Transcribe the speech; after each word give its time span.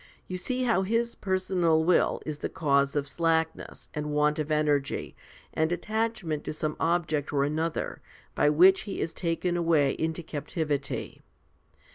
You 0.27 0.35
see 0.39 0.63
how 0.63 0.81
his 0.81 1.13
personal 1.13 1.83
will 1.83 2.23
is 2.25 2.39
the 2.39 2.49
cause 2.49 2.95
of 2.95 3.07
slackness, 3.07 3.87
and 3.93 4.09
want 4.11 4.39
of 4.39 4.49
energy, 4.49 5.15
and 5.53 5.71
attachment 5.71 6.43
to 6.45 6.53
some 6.53 6.75
object 6.79 7.31
or 7.31 7.43
another, 7.43 8.01
by 8.33 8.49
which 8.49 8.81
he 8.89 8.99
is 8.99 9.13
taken 9.13 9.55
away 9.55 9.91
into 9.91 10.23
captivity. 10.23 11.21